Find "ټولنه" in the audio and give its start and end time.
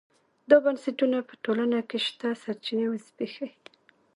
1.43-1.79